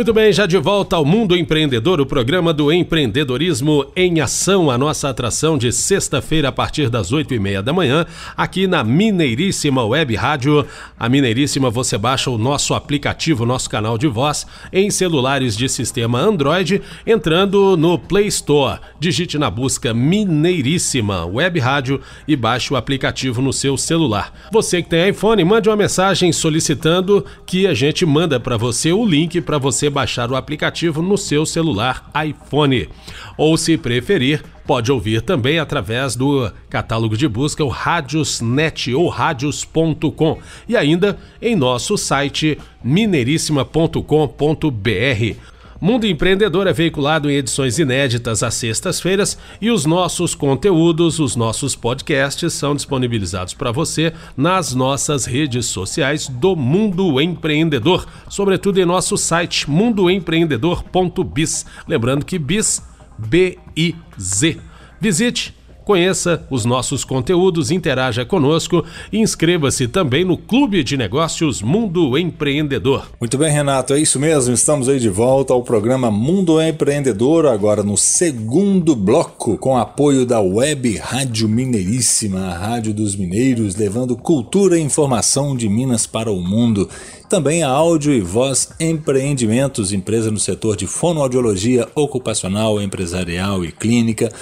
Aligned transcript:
Muito 0.00 0.14
bem, 0.14 0.32
já 0.32 0.46
de 0.46 0.56
volta 0.56 0.96
ao 0.96 1.04
Mundo 1.04 1.36
Empreendedor, 1.36 2.00
o 2.00 2.06
programa 2.06 2.54
do 2.54 2.72
empreendedorismo 2.72 3.84
em 3.94 4.18
ação, 4.22 4.70
a 4.70 4.78
nossa 4.78 5.10
atração 5.10 5.58
de 5.58 5.70
sexta-feira 5.70 6.48
a 6.48 6.52
partir 6.52 6.88
das 6.88 7.12
oito 7.12 7.34
e 7.34 7.38
meia 7.38 7.62
da 7.62 7.70
manhã, 7.70 8.06
aqui 8.34 8.66
na 8.66 8.82
Mineiríssima 8.82 9.84
Web 9.84 10.16
Rádio. 10.16 10.64
A 10.98 11.06
Mineiríssima, 11.06 11.68
você 11.68 11.98
baixa 11.98 12.30
o 12.30 12.38
nosso 12.38 12.72
aplicativo, 12.72 13.44
nosso 13.44 13.68
canal 13.68 13.98
de 13.98 14.06
voz, 14.06 14.46
em 14.72 14.90
celulares 14.90 15.54
de 15.54 15.68
sistema 15.68 16.18
Android, 16.18 16.80
entrando 17.06 17.76
no 17.76 17.98
Play 17.98 18.28
Store. 18.28 18.80
Digite 18.98 19.36
na 19.36 19.50
busca 19.50 19.92
Mineiríssima 19.92 21.26
Web 21.26 21.60
Rádio 21.60 22.00
e 22.26 22.34
baixe 22.36 22.72
o 22.72 22.76
aplicativo 22.76 23.42
no 23.42 23.52
seu 23.52 23.76
celular. 23.76 24.32
Você 24.50 24.82
que 24.82 24.88
tem 24.88 25.10
iPhone, 25.10 25.44
mande 25.44 25.68
uma 25.68 25.76
mensagem 25.76 26.32
solicitando 26.32 27.22
que 27.44 27.66
a 27.66 27.74
gente 27.74 28.06
manda 28.06 28.40
para 28.40 28.56
você 28.56 28.92
o 28.92 29.04
link 29.04 29.42
para 29.42 29.58
você 29.58 29.89
baixar 29.90 30.30
o 30.30 30.36
aplicativo 30.36 31.02
no 31.02 31.18
seu 31.18 31.44
celular 31.44 32.08
iPhone. 32.24 32.88
Ou, 33.36 33.56
se 33.56 33.76
preferir, 33.76 34.44
pode 34.66 34.92
ouvir 34.92 35.22
também 35.22 35.58
através 35.58 36.14
do 36.14 36.48
catálogo 36.68 37.16
de 37.16 37.26
busca, 37.26 37.64
o 37.64 37.68
Radiosnet 37.68 38.94
ou 38.94 39.08
radios.com 39.08 40.38
e 40.68 40.76
ainda 40.76 41.18
em 41.42 41.56
nosso 41.56 41.98
site 41.98 42.56
mineiríssima.com.br. 42.82 45.59
Mundo 45.80 46.06
Empreendedor 46.06 46.66
é 46.66 46.74
veiculado 46.74 47.30
em 47.30 47.36
edições 47.36 47.78
inéditas 47.78 48.42
às 48.42 48.52
sextas-feiras 48.54 49.38
e 49.62 49.70
os 49.70 49.86
nossos 49.86 50.34
conteúdos, 50.34 51.18
os 51.18 51.34
nossos 51.34 51.74
podcasts 51.74 52.52
são 52.52 52.74
disponibilizados 52.74 53.54
para 53.54 53.72
você 53.72 54.12
nas 54.36 54.74
nossas 54.74 55.24
redes 55.24 55.64
sociais 55.66 56.28
do 56.28 56.54
Mundo 56.54 57.18
Empreendedor, 57.18 58.06
sobretudo 58.28 58.78
em 58.78 58.84
nosso 58.84 59.16
site 59.16 59.70
mundoempreendedor.biz. 59.70 61.64
Lembrando 61.88 62.26
que 62.26 62.38
biz 62.38 62.82
B 63.16 63.56
I 63.74 63.94
Z. 64.20 64.58
Visite 65.00 65.54
Conheça 65.90 66.46
os 66.48 66.64
nossos 66.64 67.02
conteúdos, 67.02 67.72
interaja 67.72 68.24
conosco 68.24 68.84
e 69.12 69.18
inscreva-se 69.18 69.88
também 69.88 70.24
no 70.24 70.38
Clube 70.38 70.84
de 70.84 70.96
Negócios 70.96 71.60
Mundo 71.60 72.16
Empreendedor. 72.16 73.08
Muito 73.20 73.36
bem, 73.36 73.50
Renato, 73.50 73.92
é 73.92 73.98
isso 73.98 74.20
mesmo. 74.20 74.54
Estamos 74.54 74.88
aí 74.88 75.00
de 75.00 75.08
volta 75.08 75.52
ao 75.52 75.64
programa 75.64 76.08
Mundo 76.08 76.62
Empreendedor, 76.62 77.44
agora 77.46 77.82
no 77.82 77.96
segundo 77.96 78.94
bloco, 78.94 79.58
com 79.58 79.76
apoio 79.76 80.24
da 80.24 80.40
Web 80.40 80.96
Rádio 80.98 81.48
Mineiríssima, 81.48 82.38
a 82.38 82.56
Rádio 82.56 82.94
dos 82.94 83.16
Mineiros, 83.16 83.74
levando 83.74 84.16
cultura 84.16 84.78
e 84.78 84.82
informação 84.82 85.56
de 85.56 85.68
Minas 85.68 86.06
para 86.06 86.30
o 86.30 86.40
mundo 86.40 86.88
também 87.30 87.62
a 87.62 87.68
Áudio 87.68 88.12
e 88.12 88.20
Voz 88.20 88.70
Empreendimentos, 88.80 89.92
empresa 89.92 90.32
no 90.32 90.38
setor 90.40 90.76
de 90.76 90.88
fonoaudiologia 90.88 91.86
ocupacional, 91.94 92.82
empresarial 92.82 93.64
e 93.64 93.70
clínica, 93.70 94.32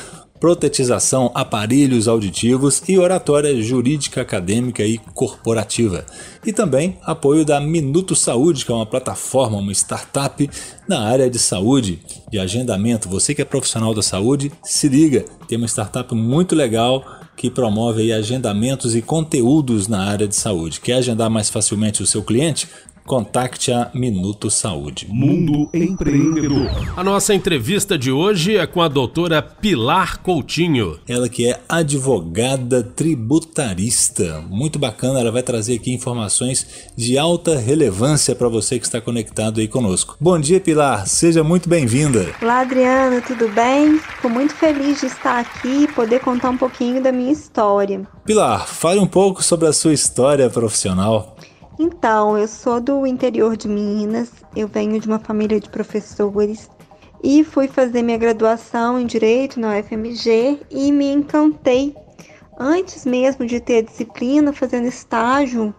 protetização, 0.40 1.30
aparelhos 1.34 2.08
auditivos 2.08 2.82
e 2.88 2.98
oratória 2.98 3.60
jurídica 3.62 4.22
acadêmica 4.22 4.84
e 4.84 4.98
corporativa. 5.14 6.04
E 6.46 6.52
também 6.52 6.98
apoio 7.02 7.44
da 7.44 7.60
Minuto 7.60 8.14
Saúde, 8.14 8.64
que 8.64 8.72
é 8.72 8.74
uma 8.74 8.86
plataforma, 8.86 9.58
uma 9.58 9.72
startup 9.72 10.48
na 10.88 11.00
área 11.00 11.28
de 11.28 11.38
saúde, 11.38 12.00
de 12.30 12.38
agendamento. 12.38 13.08
Você 13.08 13.34
que 13.34 13.42
é 13.42 13.44
profissional 13.44 13.94
da 13.94 14.02
saúde, 14.02 14.52
se 14.62 14.88
liga, 14.88 15.24
tem 15.46 15.58
uma 15.58 15.66
startup 15.68 16.14
muito 16.14 16.54
legal 16.54 17.04
que 17.36 17.48
promove 17.48 18.12
agendamentos 18.12 18.96
e 18.96 19.00
conteúdos 19.00 19.86
na 19.86 20.04
área 20.04 20.26
de 20.26 20.34
saúde. 20.34 20.80
Quer 20.80 20.94
agendar 20.94 21.30
mais 21.30 21.48
facilmente 21.48 22.02
o 22.02 22.06
seu 22.06 22.22
cliente? 22.22 22.68
Contacte 23.08 23.72
a 23.72 23.90
Minuto 23.94 24.50
Saúde. 24.50 25.06
Mundo 25.08 25.70
Empreendedor. 25.72 26.68
A 26.94 27.02
nossa 27.02 27.32
entrevista 27.32 27.96
de 27.96 28.12
hoje 28.12 28.58
é 28.58 28.66
com 28.66 28.82
a 28.82 28.86
doutora 28.86 29.40
Pilar 29.40 30.20
Coutinho. 30.20 31.00
Ela 31.08 31.26
que 31.26 31.48
é 31.48 31.58
advogada 31.66 32.82
tributarista. 32.82 34.44
Muito 34.50 34.78
bacana, 34.78 35.20
ela 35.20 35.32
vai 35.32 35.42
trazer 35.42 35.76
aqui 35.76 35.90
informações 35.90 36.90
de 36.94 37.16
alta 37.16 37.58
relevância 37.58 38.34
para 38.34 38.46
você 38.46 38.78
que 38.78 38.84
está 38.84 39.00
conectado 39.00 39.58
aí 39.58 39.66
conosco. 39.66 40.14
Bom 40.20 40.38
dia, 40.38 40.60
Pilar. 40.60 41.06
Seja 41.06 41.42
muito 41.42 41.66
bem-vinda. 41.66 42.34
Olá, 42.42 42.60
Adriana, 42.60 43.22
tudo 43.22 43.48
bem? 43.48 43.98
Fico 43.98 44.28
muito 44.28 44.54
feliz 44.54 45.00
de 45.00 45.06
estar 45.06 45.38
aqui 45.38 45.84
e 45.84 45.88
poder 45.88 46.20
contar 46.20 46.50
um 46.50 46.58
pouquinho 46.58 47.02
da 47.02 47.10
minha 47.10 47.32
história. 47.32 48.06
Pilar, 48.26 48.68
fale 48.68 49.00
um 49.00 49.06
pouco 49.06 49.42
sobre 49.42 49.66
a 49.66 49.72
sua 49.72 49.94
história 49.94 50.50
profissional. 50.50 51.38
Então, 51.78 52.36
eu 52.36 52.48
sou 52.48 52.80
do 52.80 53.06
interior 53.06 53.56
de 53.56 53.68
Minas, 53.68 54.32
eu 54.56 54.66
venho 54.66 54.98
de 54.98 55.06
uma 55.06 55.20
família 55.20 55.60
de 55.60 55.70
professores 55.70 56.68
e 57.22 57.44
fui 57.44 57.68
fazer 57.68 58.02
minha 58.02 58.18
graduação 58.18 58.98
em 58.98 59.06
Direito 59.06 59.60
na 59.60 59.78
UFMG 59.78 60.60
e 60.68 60.90
me 60.90 61.12
encantei 61.12 61.94
antes 62.58 63.06
mesmo 63.06 63.46
de 63.46 63.60
ter 63.60 63.76
a 63.76 63.82
disciplina 63.82 64.52
fazendo 64.52 64.88
estágio 64.88 65.72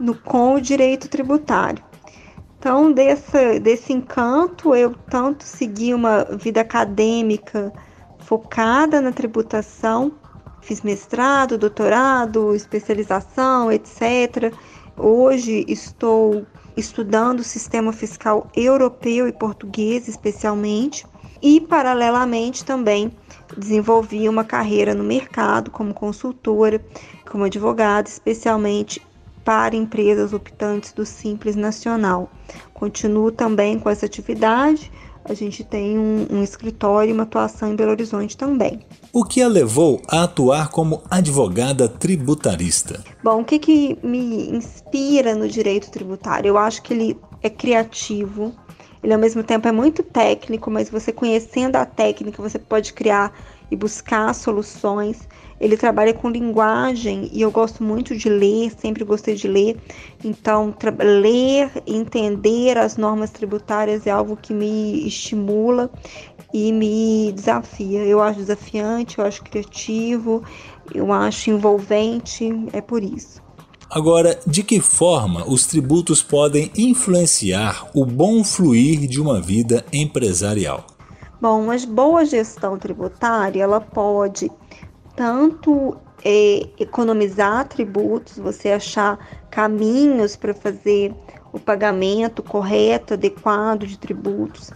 no, 0.00 0.12
com 0.12 0.56
o 0.56 0.60
direito 0.60 1.08
tributário. 1.08 1.84
Então, 2.58 2.90
desse, 2.90 3.60
desse 3.60 3.92
encanto, 3.92 4.74
eu 4.74 4.92
tanto 5.08 5.44
segui 5.44 5.94
uma 5.94 6.24
vida 6.24 6.62
acadêmica 6.62 7.72
focada 8.18 9.00
na 9.00 9.12
tributação, 9.12 10.10
fiz 10.60 10.82
mestrado, 10.82 11.56
doutorado, 11.56 12.56
especialização, 12.56 13.70
etc 13.70 14.52
Hoje 14.96 15.64
estou 15.68 16.46
estudando 16.76 17.40
o 17.40 17.44
sistema 17.44 17.92
fiscal 17.92 18.50
europeu 18.54 19.26
e 19.26 19.32
português, 19.32 20.06
especialmente, 20.06 21.06
e 21.40 21.60
paralelamente 21.60 22.64
também 22.64 23.10
desenvolvi 23.56 24.28
uma 24.28 24.44
carreira 24.44 24.94
no 24.94 25.02
mercado 25.02 25.70
como 25.70 25.94
consultora, 25.94 26.84
como 27.28 27.44
advogada, 27.44 28.08
especialmente 28.08 29.00
para 29.44 29.74
empresas 29.74 30.32
optantes 30.32 30.92
do 30.92 31.04
Simples 31.04 31.56
Nacional. 31.56 32.30
Continuo 32.74 33.32
também 33.32 33.78
com 33.78 33.90
essa 33.90 34.06
atividade 34.06 34.92
a 35.24 35.34
gente 35.34 35.62
tem 35.62 35.98
um, 35.98 36.26
um 36.30 36.42
escritório 36.42 37.10
e 37.10 37.12
uma 37.12 37.22
atuação 37.22 37.72
em 37.72 37.76
Belo 37.76 37.92
Horizonte 37.92 38.36
também. 38.36 38.80
O 39.12 39.24
que 39.24 39.42
a 39.42 39.48
levou 39.48 40.00
a 40.08 40.24
atuar 40.24 40.70
como 40.70 41.02
advogada 41.10 41.88
tributarista? 41.88 43.02
Bom, 43.22 43.40
o 43.40 43.44
que, 43.44 43.58
que 43.58 43.98
me 44.02 44.50
inspira 44.50 45.34
no 45.34 45.48
direito 45.48 45.90
tributário? 45.90 46.48
Eu 46.48 46.58
acho 46.58 46.82
que 46.82 46.92
ele 46.92 47.18
é 47.42 47.50
criativo, 47.50 48.54
ele 49.02 49.12
ao 49.12 49.18
mesmo 49.18 49.42
tempo 49.42 49.66
é 49.66 49.72
muito 49.72 50.02
técnico, 50.02 50.70
mas 50.70 50.88
você 50.88 51.12
conhecendo 51.12 51.76
a 51.76 51.84
técnica, 51.84 52.40
você 52.40 52.58
pode 52.58 52.92
criar 52.92 53.32
e 53.70 53.76
buscar 53.76 54.34
soluções. 54.34 55.28
Ele 55.62 55.76
trabalha 55.76 56.12
com 56.12 56.28
linguagem 56.28 57.30
e 57.32 57.40
eu 57.40 57.48
gosto 57.52 57.84
muito 57.84 58.16
de 58.16 58.28
ler, 58.28 58.72
sempre 58.76 59.04
gostei 59.04 59.36
de 59.36 59.46
ler. 59.46 59.78
Então, 60.24 60.74
ler, 60.98 61.70
entender 61.86 62.76
as 62.76 62.96
normas 62.96 63.30
tributárias 63.30 64.04
é 64.04 64.10
algo 64.10 64.36
que 64.36 64.52
me 64.52 65.06
estimula 65.06 65.88
e 66.52 66.72
me 66.72 67.30
desafia. 67.30 68.00
Eu 68.00 68.20
acho 68.20 68.40
desafiante, 68.40 69.20
eu 69.20 69.24
acho 69.24 69.44
criativo, 69.44 70.42
eu 70.92 71.12
acho 71.12 71.50
envolvente, 71.50 72.50
é 72.72 72.80
por 72.80 73.04
isso. 73.04 73.40
Agora, 73.88 74.40
de 74.44 74.64
que 74.64 74.80
forma 74.80 75.48
os 75.48 75.64
tributos 75.64 76.24
podem 76.24 76.72
influenciar 76.76 77.88
o 77.94 78.04
bom 78.04 78.42
fluir 78.42 79.06
de 79.06 79.20
uma 79.20 79.40
vida 79.40 79.84
empresarial? 79.92 80.84
Bom, 81.40 81.62
uma 81.62 81.76
boa 81.86 82.24
gestão 82.24 82.76
tributária, 82.76 83.62
ela 83.62 83.80
pode 83.80 84.50
tanto 85.16 85.96
é, 86.24 86.68
economizar 86.78 87.66
tributos, 87.68 88.38
você 88.38 88.70
achar 88.72 89.18
caminhos 89.50 90.36
para 90.36 90.54
fazer 90.54 91.14
o 91.52 91.58
pagamento 91.58 92.42
correto, 92.42 93.14
adequado 93.14 93.86
de 93.86 93.98
tributos. 93.98 94.70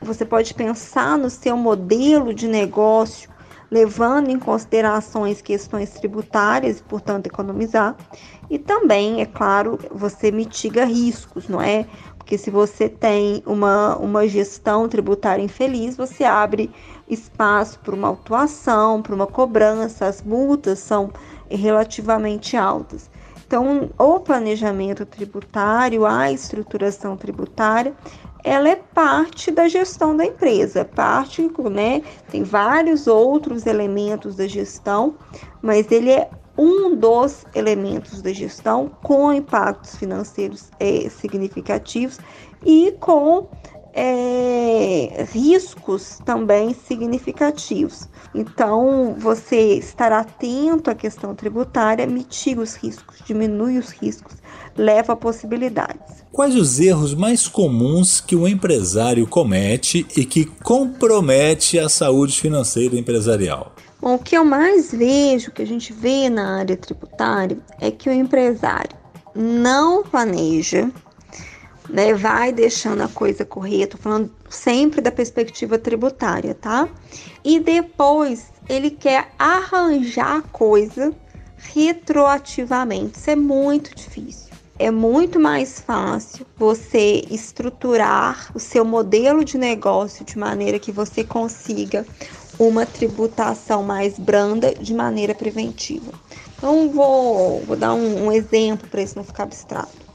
Você 0.00 0.24
pode 0.24 0.52
pensar 0.54 1.16
no 1.16 1.30
seu 1.30 1.56
modelo 1.56 2.34
de 2.34 2.48
negócio, 2.48 3.30
levando 3.70 4.30
em 4.30 4.38
considerações 4.38 5.40
questões 5.40 5.90
tributárias 5.90 6.78
e, 6.78 6.82
portanto, 6.82 7.26
economizar. 7.26 7.96
E 8.48 8.58
também, 8.58 9.20
é 9.20 9.26
claro, 9.26 9.78
você 9.90 10.30
mitiga 10.30 10.84
riscos, 10.84 11.48
não 11.48 11.60
é? 11.60 11.86
Porque 12.16 12.38
se 12.38 12.50
você 12.50 12.88
tem 12.88 13.42
uma, 13.46 13.96
uma 13.96 14.26
gestão 14.26 14.88
tributária 14.88 15.42
infeliz, 15.42 15.96
você 15.96 16.24
abre 16.24 16.70
espaço 17.08 17.78
para 17.80 17.94
uma 17.94 18.08
autuação, 18.08 19.02
para 19.02 19.14
uma 19.14 19.26
cobrança, 19.26 20.06
as 20.06 20.22
multas 20.22 20.78
são 20.78 21.10
relativamente 21.48 22.56
altas. 22.56 23.10
Então, 23.46 23.90
o 23.96 24.18
planejamento 24.18 25.06
tributário, 25.06 26.04
a 26.04 26.32
estruturação 26.32 27.16
tributária 27.16 27.94
ela 28.46 28.68
é 28.68 28.76
parte 28.76 29.50
da 29.50 29.66
gestão 29.66 30.16
da 30.16 30.24
empresa, 30.24 30.84
parte, 30.84 31.50
né? 31.68 32.00
Tem 32.30 32.44
vários 32.44 33.08
outros 33.08 33.66
elementos 33.66 34.36
da 34.36 34.46
gestão, 34.46 35.16
mas 35.60 35.90
ele 35.90 36.12
é 36.12 36.30
um 36.56 36.94
dos 36.94 37.44
elementos 37.56 38.22
da 38.22 38.32
gestão 38.32 38.88
com 39.02 39.32
impactos 39.32 39.96
financeiros 39.96 40.70
é, 40.78 41.08
significativos 41.08 42.20
e 42.64 42.92
com 43.00 43.48
é, 43.96 45.26
riscos 45.32 46.18
também 46.22 46.74
significativos. 46.74 48.06
Então, 48.34 49.16
você 49.18 49.78
estar 49.78 50.12
atento 50.12 50.90
à 50.90 50.94
questão 50.94 51.34
tributária 51.34 52.06
mitiga 52.06 52.60
os 52.60 52.74
riscos, 52.74 53.16
diminui 53.24 53.78
os 53.78 53.88
riscos, 53.88 54.34
leva 54.76 55.14
a 55.14 55.16
possibilidades. 55.16 56.22
Quais 56.30 56.54
os 56.54 56.78
erros 56.78 57.14
mais 57.14 57.48
comuns 57.48 58.20
que 58.20 58.36
o 58.36 58.46
empresário 58.46 59.26
comete 59.26 60.06
e 60.14 60.26
que 60.26 60.44
compromete 60.44 61.78
a 61.78 61.88
saúde 61.88 62.38
financeira 62.38 62.96
empresarial? 62.96 63.74
Bom, 63.98 64.16
o 64.16 64.18
que 64.18 64.36
eu 64.36 64.44
mais 64.44 64.92
vejo, 64.92 65.50
que 65.50 65.62
a 65.62 65.66
gente 65.66 65.94
vê 65.94 66.28
na 66.28 66.58
área 66.58 66.76
tributária, 66.76 67.56
é 67.80 67.90
que 67.90 68.10
o 68.10 68.12
empresário 68.12 68.94
não 69.34 70.02
planeja, 70.02 70.90
né, 71.88 72.14
vai 72.14 72.52
deixando 72.52 73.02
a 73.02 73.08
coisa 73.08 73.44
correr, 73.44 73.86
tô 73.86 73.96
falando 73.98 74.30
sempre 74.48 75.00
da 75.00 75.10
perspectiva 75.10 75.78
tributária, 75.78 76.54
tá? 76.54 76.88
E 77.44 77.60
depois 77.60 78.46
ele 78.68 78.90
quer 78.90 79.30
arranjar 79.38 80.38
a 80.38 80.42
coisa 80.42 81.14
retroativamente. 81.56 83.18
Isso 83.18 83.30
é 83.30 83.36
muito 83.36 83.94
difícil. 83.94 84.46
É 84.78 84.90
muito 84.90 85.40
mais 85.40 85.80
fácil 85.80 86.46
você 86.56 87.24
estruturar 87.30 88.50
o 88.54 88.60
seu 88.60 88.84
modelo 88.84 89.42
de 89.42 89.56
negócio 89.56 90.24
de 90.24 90.38
maneira 90.38 90.78
que 90.78 90.92
você 90.92 91.24
consiga 91.24 92.04
uma 92.58 92.84
tributação 92.84 93.82
mais 93.82 94.18
branda 94.18 94.74
de 94.74 94.92
maneira 94.92 95.34
preventiva. 95.34 96.12
Então, 96.58 96.90
vou, 96.90 97.60
vou 97.60 97.76
dar 97.76 97.94
um, 97.94 98.26
um 98.26 98.32
exemplo 98.32 98.88
para 98.88 99.02
isso 99.02 99.16
não 99.16 99.24
ficar 99.24 99.44
abstrato 99.44 100.05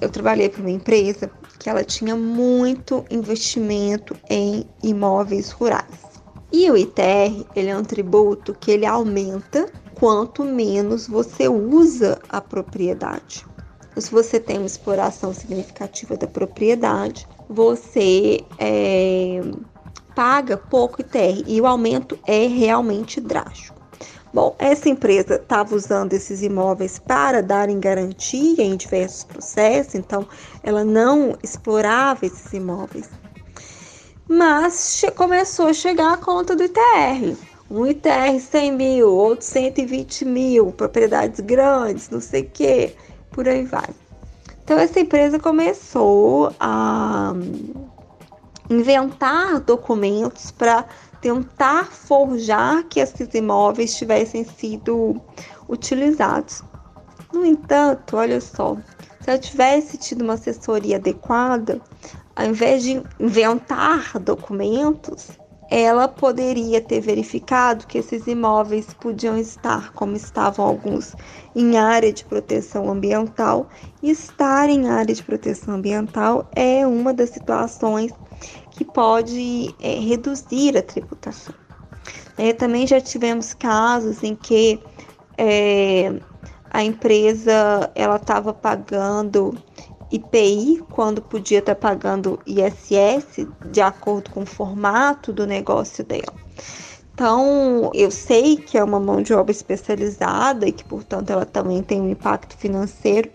eu 0.00 0.08
trabalhei 0.10 0.48
para 0.48 0.60
uma 0.60 0.70
empresa 0.70 1.30
que 1.58 1.70
ela 1.70 1.84
tinha 1.84 2.14
muito 2.14 3.04
investimento 3.10 4.16
em 4.28 4.64
imóveis 4.82 5.50
rurais. 5.50 6.06
E 6.52 6.70
o 6.70 6.76
ITR, 6.76 7.44
ele 7.54 7.70
é 7.70 7.76
um 7.76 7.82
tributo 7.82 8.54
que 8.54 8.70
ele 8.70 8.86
aumenta 8.86 9.66
quanto 9.94 10.44
menos 10.44 11.08
você 11.08 11.48
usa 11.48 12.20
a 12.28 12.40
propriedade. 12.40 13.44
Então, 13.90 14.02
se 14.02 14.10
você 14.10 14.38
tem 14.38 14.58
uma 14.58 14.66
exploração 14.66 15.32
significativa 15.32 16.16
da 16.16 16.26
propriedade, 16.26 17.26
você 17.48 18.44
é, 18.58 19.40
paga 20.14 20.56
pouco 20.56 21.00
ITR 21.00 21.44
e 21.46 21.60
o 21.60 21.66
aumento 21.66 22.18
é 22.26 22.46
realmente 22.46 23.20
drástico. 23.20 23.75
Bom, 24.36 24.54
essa 24.58 24.90
empresa 24.90 25.36
estava 25.36 25.74
usando 25.74 26.12
esses 26.12 26.42
imóveis 26.42 26.98
para 26.98 27.42
darem 27.42 27.80
garantia 27.80 28.62
em 28.62 28.76
diversos 28.76 29.24
processos, 29.24 29.94
então 29.94 30.28
ela 30.62 30.84
não 30.84 31.38
explorava 31.42 32.26
esses 32.26 32.52
imóveis. 32.52 33.08
Mas 34.28 35.02
começou 35.16 35.68
a 35.68 35.72
chegar 35.72 36.12
a 36.12 36.16
conta 36.18 36.54
do 36.54 36.64
ITR. 36.64 37.34
Um 37.70 37.86
ITR 37.86 38.38
100 38.38 38.72
mil, 38.72 39.08
outro 39.08 39.46
120 39.46 40.26
mil, 40.26 40.70
propriedades 40.70 41.40
grandes, 41.40 42.10
não 42.10 42.20
sei 42.20 42.42
o 42.42 42.50
que, 42.50 42.94
por 43.30 43.48
aí 43.48 43.64
vai. 43.64 43.88
Então, 44.62 44.78
essa 44.78 45.00
empresa 45.00 45.38
começou 45.38 46.52
a 46.60 47.32
inventar 48.68 49.60
documentos 49.60 50.50
para 50.50 50.84
tentar 51.20 51.86
forjar 51.86 52.84
que 52.84 53.00
esses 53.00 53.32
imóveis 53.34 53.96
tivessem 53.96 54.44
sido 54.44 55.20
utilizados. 55.68 56.62
No 57.32 57.44
entanto, 57.44 58.16
olha 58.16 58.40
só, 58.40 58.76
se 59.20 59.30
eu 59.30 59.38
tivesse 59.38 59.98
tido 59.98 60.22
uma 60.22 60.34
assessoria 60.34 60.96
adequada, 60.96 61.80
ao 62.34 62.46
invés 62.46 62.82
de 62.82 63.02
inventar 63.18 64.18
documentos, 64.20 65.30
ela 65.68 66.06
poderia 66.06 66.80
ter 66.80 67.00
verificado 67.00 67.86
que 67.86 67.98
esses 67.98 68.26
imóveis 68.26 68.86
podiam 68.94 69.36
estar, 69.36 69.92
como 69.94 70.14
estavam 70.14 70.64
alguns, 70.64 71.16
em 71.56 71.76
área 71.76 72.12
de 72.12 72.24
proteção 72.24 72.88
ambiental. 72.90 73.68
E 74.02 74.10
estar 74.10 74.68
em 74.68 74.88
área 74.88 75.14
de 75.14 75.22
proteção 75.22 75.74
ambiental 75.74 76.48
é 76.54 76.86
uma 76.86 77.12
das 77.12 77.30
situações 77.30 78.12
que 78.76 78.84
pode 78.84 79.74
é, 79.80 79.98
reduzir 79.98 80.76
a 80.76 80.82
tributação. 80.82 81.54
É, 82.36 82.52
também 82.52 82.86
já 82.86 83.00
tivemos 83.00 83.54
casos 83.54 84.22
em 84.22 84.36
que 84.36 84.78
é, 85.38 86.12
a 86.70 86.84
empresa 86.84 87.90
ela 87.94 88.16
estava 88.16 88.52
pagando 88.52 89.56
IPI 90.12 90.84
quando 90.90 91.22
podia 91.22 91.60
estar 91.60 91.74
tá 91.74 91.80
pagando 91.80 92.38
ISS 92.46 93.46
de 93.70 93.80
acordo 93.80 94.30
com 94.30 94.42
o 94.42 94.46
formato 94.46 95.32
do 95.32 95.46
negócio 95.46 96.04
dela. 96.04 96.34
Então, 97.14 97.90
eu 97.94 98.10
sei 98.10 98.58
que 98.58 98.76
é 98.76 98.84
uma 98.84 99.00
mão 99.00 99.22
de 99.22 99.32
obra 99.32 99.50
especializada 99.50 100.68
e 100.68 100.72
que, 100.72 100.84
portanto, 100.84 101.30
ela 101.30 101.46
também 101.46 101.82
tem 101.82 101.98
um 101.98 102.10
impacto 102.10 102.54
financeiro, 102.58 103.30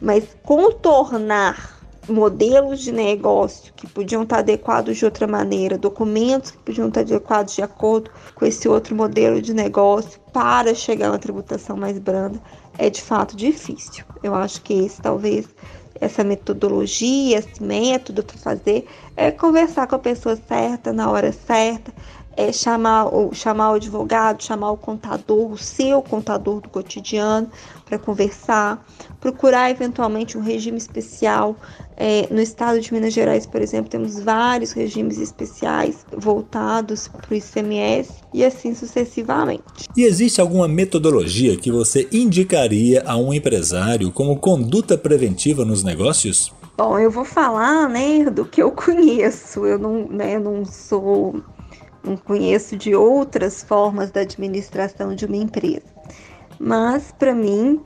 mas 0.00 0.24
contornar 0.42 1.75
modelos 2.08 2.80
de 2.80 2.92
negócio 2.92 3.72
que 3.74 3.86
podiam 3.86 4.22
estar 4.22 4.38
adequados 4.38 4.96
de 4.96 5.04
outra 5.04 5.26
maneira, 5.26 5.78
documentos 5.78 6.50
que 6.50 6.58
podiam 6.58 6.88
estar 6.88 7.00
adequados 7.00 7.54
de 7.54 7.62
acordo 7.62 8.10
com 8.34 8.44
esse 8.44 8.68
outro 8.68 8.94
modelo 8.94 9.40
de 9.40 9.52
negócio 9.52 10.20
para 10.32 10.74
chegar 10.74 11.08
a 11.08 11.12
uma 11.12 11.18
tributação 11.18 11.76
mais 11.76 11.98
branda, 11.98 12.40
é 12.78 12.90
de 12.90 13.02
fato 13.02 13.36
difícil. 13.36 14.04
Eu 14.22 14.34
acho 14.34 14.62
que 14.62 14.74
esse 14.74 15.00
talvez 15.00 15.46
essa 16.00 16.22
metodologia, 16.22 17.38
esse 17.38 17.62
método 17.62 18.22
para 18.22 18.36
fazer 18.36 18.86
é 19.16 19.30
conversar 19.30 19.86
com 19.86 19.96
a 19.96 19.98
pessoa 19.98 20.36
certa 20.36 20.92
na 20.92 21.10
hora 21.10 21.32
certa, 21.32 21.92
é 22.36 22.52
chamar 22.52 23.06
o, 23.06 23.32
chamar 23.34 23.72
o 23.72 23.74
advogado, 23.74 24.42
chamar 24.42 24.70
o 24.70 24.76
contador, 24.76 25.52
o 25.52 25.58
seu 25.58 26.02
contador 26.02 26.60
do 26.60 26.68
cotidiano 26.68 27.50
para 27.84 27.98
conversar, 27.98 28.84
procurar 29.20 29.70
eventualmente 29.70 30.36
um 30.36 30.42
regime 30.42 30.76
especial. 30.76 31.56
É, 31.96 32.28
no 32.30 32.42
estado 32.42 32.78
de 32.78 32.92
Minas 32.92 33.14
Gerais, 33.14 33.46
por 33.46 33.62
exemplo, 33.62 33.88
temos 33.88 34.18
vários 34.22 34.72
regimes 34.72 35.18
especiais 35.18 36.04
voltados 36.14 37.08
para 37.08 37.32
o 37.32 37.34
ICMS 37.34 38.12
e 38.34 38.44
assim 38.44 38.74
sucessivamente. 38.74 39.62
E 39.96 40.02
existe 40.02 40.40
alguma 40.40 40.68
metodologia 40.68 41.56
que 41.56 41.72
você 41.72 42.06
indicaria 42.12 43.02
a 43.06 43.16
um 43.16 43.32
empresário 43.32 44.12
como 44.12 44.36
conduta 44.36 44.98
preventiva 44.98 45.64
nos 45.64 45.82
negócios? 45.82 46.52
Bom, 46.76 46.98
eu 46.98 47.10
vou 47.10 47.24
falar, 47.24 47.88
né, 47.88 48.28
do 48.28 48.44
que 48.44 48.62
eu 48.62 48.70
conheço. 48.70 49.64
Eu 49.64 49.78
não, 49.78 50.06
né, 50.08 50.38
não 50.38 50.66
sou 50.66 51.42
conheço 52.14 52.76
de 52.76 52.94
outras 52.94 53.62
formas 53.62 54.10
da 54.10 54.20
administração 54.20 55.14
de 55.14 55.24
uma 55.24 55.36
empresa. 55.36 55.86
Mas, 56.60 57.10
para 57.18 57.34
mim, 57.34 57.82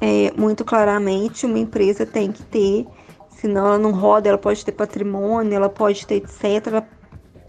é, 0.00 0.32
muito 0.34 0.64
claramente, 0.64 1.44
uma 1.44 1.58
empresa 1.58 2.06
tem 2.06 2.32
que 2.32 2.42
ter, 2.44 2.86
senão 3.28 3.66
ela 3.66 3.78
não 3.78 3.92
roda, 3.92 4.28
ela 4.28 4.38
pode 4.38 4.64
ter 4.64 4.72
patrimônio, 4.72 5.54
ela 5.54 5.68
pode 5.68 6.06
ter 6.06 6.16
etc. 6.16 6.66
Ela 6.66 6.88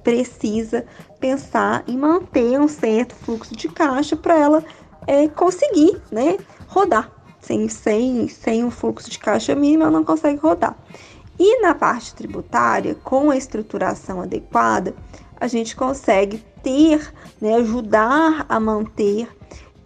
precisa 0.04 0.86
pensar 1.20 1.84
em 1.88 1.98
manter 1.98 2.60
um 2.60 2.68
certo 2.68 3.16
fluxo 3.16 3.56
de 3.56 3.70
caixa 3.70 4.16
para 4.16 4.38
ela 4.38 4.64
é, 5.08 5.28
conseguir 5.28 6.02
né, 6.12 6.38
rodar. 6.68 7.12
Sem, 7.40 7.68
sem, 7.68 8.28
sem 8.30 8.64
um 8.64 8.72
fluxo 8.72 9.10
de 9.10 9.20
caixa 9.20 9.54
mínimo, 9.54 9.84
ela 9.84 9.92
não 9.92 10.04
consegue 10.04 10.40
rodar. 10.40 10.78
E 11.40 11.62
na 11.62 11.74
parte 11.74 12.14
tributária, 12.14 12.96
com 12.96 13.30
a 13.32 13.36
estruturação 13.36 14.22
adequada, 14.22 14.94
a 15.44 15.48
gente 15.48 15.76
consegue 15.76 16.38
ter, 16.64 17.12
né, 17.42 17.56
ajudar 17.56 18.46
a 18.48 18.62
manter 18.62 19.28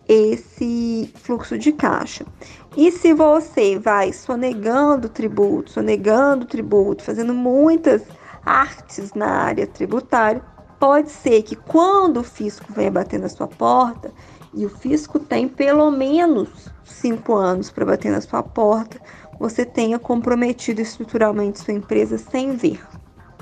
esse 0.08 1.12
fluxo 1.16 1.58
de 1.58 1.72
caixa. 1.72 2.28
E 2.76 2.92
se 2.92 3.12
você 3.12 3.80
vai 3.80 4.14
sonegando 4.14 5.10
tributo, 5.10 5.72
sonegando 5.72 6.46
tributo, 6.46 7.04
fazendo 7.04 7.34
muitas 7.34 8.04
artes 8.46 9.16
na 9.16 9.30
área 9.30 9.66
tributária, 9.66 10.44
pode 10.80 11.10
ser 11.10 11.42
que 11.42 11.56
quando 11.56 12.18
o 12.18 12.24
fisco 12.24 12.72
venha 12.72 12.92
bater 12.92 13.20
na 13.20 13.28
sua 13.28 13.48
porta, 13.48 14.14
e 14.54 14.64
o 14.64 14.70
fisco 14.70 15.18
tem 15.18 15.48
pelo 15.48 15.90
menos 15.90 16.70
cinco 16.86 17.34
anos 17.34 17.72
para 17.72 17.84
bater 17.84 18.12
na 18.12 18.22
sua 18.22 18.44
porta, 18.44 19.02
você 19.40 19.66
tenha 19.66 19.98
comprometido 19.98 20.82
estruturalmente 20.82 21.60
sua 21.60 21.74
empresa 21.74 22.16
sem 22.20 22.56
ver, 22.56 22.80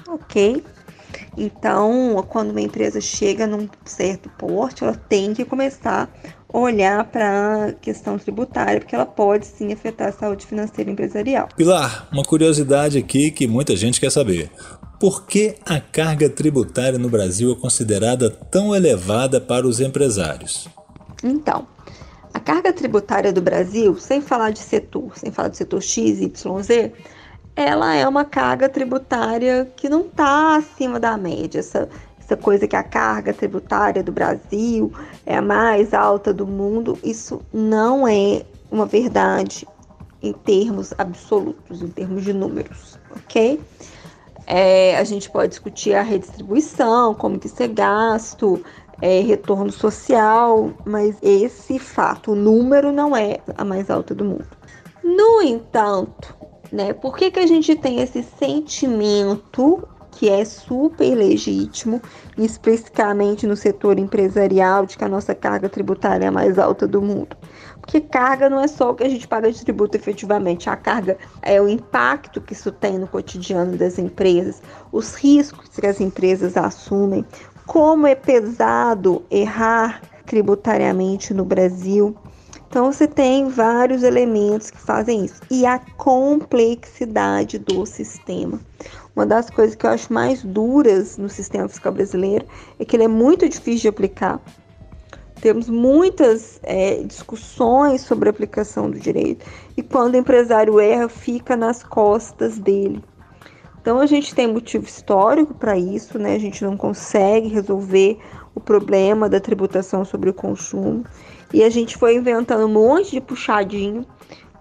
ok? 0.07 0.63
Então, 1.37 2.25
quando 2.29 2.51
uma 2.51 2.61
empresa 2.61 3.01
chega 3.01 3.45
num 3.45 3.67
certo 3.83 4.29
porte, 4.37 4.83
ela 4.83 4.95
tem 4.95 5.33
que 5.33 5.43
começar 5.43 6.09
a 6.53 6.57
olhar 6.57 7.03
para 7.05 7.65
a 7.65 7.73
questão 7.73 8.17
tributária, 8.17 8.79
porque 8.79 8.95
ela 8.95 9.05
pode 9.05 9.45
sim 9.45 9.73
afetar 9.73 10.09
a 10.09 10.11
saúde 10.13 10.45
financeira 10.45 10.89
empresarial. 10.89 11.49
Pilar, 11.57 12.07
uma 12.11 12.23
curiosidade 12.23 12.97
aqui 12.97 13.31
que 13.31 13.47
muita 13.47 13.75
gente 13.75 13.99
quer 13.99 14.11
saber. 14.11 14.49
Por 14.99 15.25
que 15.25 15.55
a 15.65 15.79
carga 15.79 16.29
tributária 16.29 16.97
no 16.97 17.09
Brasil 17.09 17.51
é 17.51 17.55
considerada 17.55 18.29
tão 18.29 18.73
elevada 18.73 19.41
para 19.41 19.67
os 19.67 19.81
empresários? 19.81 20.69
Então, 21.21 21.67
a 22.33 22.39
carga 22.39 22.71
tributária 22.71 23.33
do 23.33 23.41
Brasil, 23.41 23.97
sem 23.97 24.21
falar 24.21 24.51
de 24.51 24.59
setor, 24.59 25.17
sem 25.17 25.31
falar 25.31 25.49
de 25.49 25.57
setor 25.57 25.81
X, 25.81 26.21
Y, 26.21 26.63
Z, 26.63 26.93
ela 27.55 27.95
é 27.95 28.07
uma 28.07 28.25
carga 28.25 28.67
tributária 28.67 29.71
que 29.75 29.87
não 29.87 30.01
está 30.01 30.57
acima 30.57 30.99
da 30.99 31.17
média. 31.17 31.59
Essa, 31.59 31.87
essa 32.19 32.35
coisa 32.35 32.67
que 32.67 32.75
a 32.75 32.83
carga 32.83 33.33
tributária 33.33 34.03
do 34.03 34.11
Brasil 34.11 34.91
é 35.25 35.37
a 35.37 35.41
mais 35.41 35.93
alta 35.93 36.33
do 36.33 36.45
mundo, 36.45 36.97
isso 37.03 37.41
não 37.53 38.07
é 38.07 38.43
uma 38.71 38.85
verdade 38.85 39.65
em 40.21 40.33
termos 40.33 40.93
absolutos, 40.97 41.81
em 41.81 41.87
termos 41.87 42.23
de 42.23 42.33
números, 42.33 42.99
ok? 43.15 43.61
É, 44.47 44.97
a 44.97 45.03
gente 45.03 45.29
pode 45.29 45.49
discutir 45.49 45.93
a 45.93 46.01
redistribuição, 46.01 47.13
como 47.13 47.39
que 47.39 47.47
isso 47.47 47.61
é 47.61 47.67
gasto, 47.67 48.63
é, 49.01 49.21
retorno 49.21 49.71
social, 49.71 50.71
mas 50.85 51.15
esse 51.21 51.79
fato, 51.79 52.31
o 52.31 52.35
número 52.35 52.91
não 52.91 53.15
é 53.15 53.39
a 53.55 53.63
mais 53.63 53.89
alta 53.89 54.13
do 54.13 54.25
mundo. 54.25 54.47
No 55.03 55.41
entanto, 55.41 56.35
né? 56.75 56.93
Por 56.93 57.15
que, 57.15 57.31
que 57.31 57.39
a 57.39 57.47
gente 57.47 57.73
tem 57.75 58.01
esse 58.01 58.21
sentimento 58.37 59.87
que 60.11 60.29
é 60.29 60.45
super 60.45 61.15
legítimo, 61.15 62.01
especificamente 62.37 63.47
no 63.47 63.55
setor 63.55 63.97
empresarial, 63.97 64.85
de 64.85 64.97
que 64.97 65.03
a 65.03 65.09
nossa 65.09 65.33
carga 65.33 65.69
tributária 65.69 66.25
é 66.25 66.27
a 66.27 66.31
mais 66.31 66.59
alta 66.59 66.85
do 66.85 67.01
mundo? 67.01 67.35
Porque 67.79 68.01
carga 68.01 68.49
não 68.49 68.59
é 68.59 68.67
só 68.67 68.91
o 68.91 68.95
que 68.95 69.03
a 69.03 69.09
gente 69.09 69.27
paga 69.27 69.51
de 69.51 69.63
tributo 69.63 69.95
efetivamente, 69.95 70.69
a 70.69 70.75
carga 70.75 71.17
é 71.41 71.61
o 71.61 71.69
impacto 71.69 72.41
que 72.41 72.53
isso 72.53 72.71
tem 72.71 72.97
no 72.97 73.07
cotidiano 73.07 73.77
das 73.77 73.97
empresas, 73.97 74.61
os 74.91 75.15
riscos 75.15 75.69
que 75.69 75.87
as 75.87 76.01
empresas 76.01 76.57
assumem, 76.57 77.25
como 77.65 78.05
é 78.05 78.15
pesado 78.15 79.23
errar 79.31 80.01
tributariamente 80.25 81.33
no 81.33 81.45
Brasil. 81.45 82.15
Então 82.67 82.91
você 82.91 83.07
tem 83.07 83.47
vários 83.47 84.03
elementos 84.03 84.69
que 84.69 84.79
fazem 84.79 85.25
isso 85.25 85.41
e 85.49 85.65
a 85.65 85.79
complexidade 85.97 87.57
do 87.59 87.85
sistema. 87.85 88.59
Uma 89.15 89.25
das 89.25 89.49
coisas 89.49 89.75
que 89.75 89.85
eu 89.85 89.89
acho 89.91 90.11
mais 90.11 90.43
duras 90.43 91.17
no 91.17 91.29
sistema 91.29 91.67
fiscal 91.69 91.93
brasileiro 91.93 92.45
é 92.77 92.83
que 92.83 92.95
ele 92.95 93.03
é 93.03 93.07
muito 93.07 93.47
difícil 93.47 93.81
de 93.81 93.87
aplicar. 93.87 94.41
Temos 95.39 95.69
muitas 95.69 96.59
é, 96.63 97.03
discussões 97.03 98.01
sobre 98.01 98.27
a 98.27 98.31
aplicação 98.31 98.89
do 98.89 98.99
direito 98.99 99.45
e 99.77 99.83
quando 99.83 100.15
o 100.15 100.17
empresário 100.17 100.79
erra, 100.79 101.07
fica 101.07 101.55
nas 101.55 101.83
costas 101.83 102.57
dele. 102.57 103.01
Então 103.79 103.99
a 103.99 104.07
gente 104.07 104.33
tem 104.33 104.47
motivo 104.47 104.85
histórico 104.85 105.53
para 105.53 105.77
isso, 105.77 106.17
né? 106.17 106.33
A 106.33 106.39
gente 106.39 106.63
não 106.63 106.75
consegue 106.75 107.47
resolver 107.47 108.17
o 108.55 108.59
problema 108.59 109.29
da 109.29 109.39
tributação 109.39 110.03
sobre 110.03 110.29
o 110.29 110.33
consumo. 110.33 111.03
E 111.53 111.63
a 111.63 111.69
gente 111.69 111.97
foi 111.97 112.15
inventando 112.15 112.65
um 112.65 112.71
monte 112.71 113.11
de 113.11 113.21
puxadinho. 113.21 114.05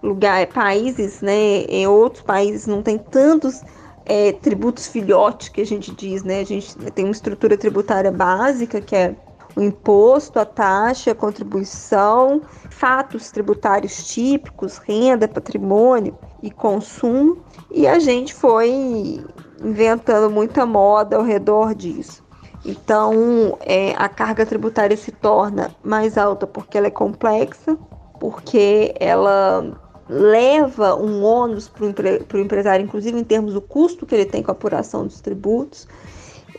Lugar, 0.01 0.45
países, 0.47 1.21
né? 1.21 1.63
Em 1.67 1.87
outros 1.87 2.23
países 2.23 2.67
não 2.67 2.81
tem 2.81 2.97
tantos 2.97 3.61
é, 4.05 4.31
tributos 4.33 4.87
filhotes 4.87 5.49
que 5.49 5.61
a 5.61 5.65
gente 5.65 5.91
diz, 5.93 6.23
né? 6.23 6.41
A 6.41 6.45
gente 6.45 6.75
tem 6.91 7.05
uma 7.05 7.11
estrutura 7.11 7.57
tributária 7.57 8.11
básica 8.11 8.79
que 8.79 8.95
é 8.95 9.15
o 9.55 9.61
imposto, 9.61 10.37
a 10.37 10.45
taxa, 10.45 11.11
a 11.11 11.15
contribuição, 11.15 12.41
fatos 12.69 13.31
tributários 13.31 14.05
típicos, 14.05 14.77
renda, 14.77 15.27
patrimônio 15.27 16.17
e 16.43 16.51
consumo, 16.51 17.41
e 17.71 17.87
a 17.87 17.97
gente 17.97 18.33
foi 18.33 19.23
inventando 19.63 20.29
muita 20.29 20.65
moda 20.65 21.15
ao 21.15 21.23
redor 21.23 21.73
disso. 21.73 22.24
Então, 22.65 23.57
é, 23.61 23.93
a 23.95 24.09
carga 24.09 24.45
tributária 24.45 24.97
se 24.97 25.11
torna 25.11 25.73
mais 25.83 26.17
alta 26.17 26.47
porque 26.47 26.77
ela 26.77 26.87
é 26.87 26.91
complexa, 26.91 27.77
porque 28.19 28.95
ela 28.99 29.79
leva 30.09 30.95
um 30.95 31.23
ônus 31.23 31.67
para 31.67 31.85
o 31.85 31.89
empre 31.89 32.25
empresário, 32.33 32.83
inclusive 32.83 33.19
em 33.19 33.23
termos 33.23 33.53
do 33.53 33.61
custo 33.61 34.05
que 34.05 34.15
ele 34.15 34.25
tem 34.25 34.41
com 34.41 34.51
a 34.51 34.53
apuração 34.53 35.05
dos 35.05 35.21
tributos. 35.21 35.87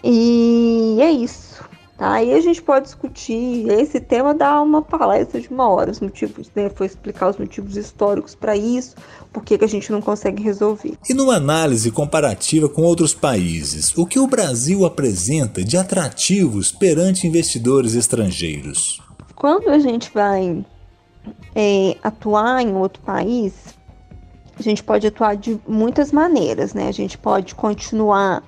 E 0.03 0.99
é 1.01 1.11
isso. 1.11 1.46
Tá? 1.97 2.13
Aí 2.13 2.35
a 2.35 2.41
gente 2.41 2.61
pode 2.61 2.85
discutir, 2.85 3.69
esse 3.71 3.99
tema 4.01 4.35
dá 4.35 4.61
uma 4.61 4.83
palestra 4.83 5.41
de 5.41 5.49
uma 5.49 5.69
hora, 5.69 5.91
os 5.91 6.01
motivos, 6.01 6.51
né? 6.55 6.69
Foi 6.69 6.87
explicar 6.87 7.31
os 7.31 7.39
motivos 7.39 7.75
históricos 7.75 8.35
para 8.35 8.55
isso, 8.55 8.95
por 9.33 9.43
que, 9.43 9.57
que 9.57 9.65
a 9.65 9.69
gente 9.69 9.91
não 9.91 10.03
consegue 10.03 10.43
resolver. 10.43 10.99
E 11.09 11.15
numa 11.15 11.37
análise 11.37 11.91
comparativa 11.91 12.69
com 12.69 12.83
outros 12.83 13.15
países, 13.15 13.97
o 13.97 14.05
que 14.05 14.19
o 14.19 14.27
Brasil 14.27 14.85
apresenta 14.85 15.65
de 15.65 15.79
atrativos 15.79 16.71
perante 16.71 17.27
investidores 17.27 17.95
estrangeiros? 17.95 19.01
Quando 19.35 19.71
a 19.71 19.79
gente 19.79 20.11
vai 20.13 20.65
é, 21.55 21.97
atuar 22.03 22.61
em 22.61 22.75
outro 22.75 23.03
país, 23.03 23.55
a 24.59 24.63
gente 24.63 24.85
pode 24.85 25.07
atuar 25.07 25.35
de 25.35 25.59
muitas 25.67 26.13
maneiras, 26.13 26.75
né? 26.75 26.89
A 26.89 26.93
gente 26.93 27.17
pode 27.17 27.55
continuar 27.55 28.43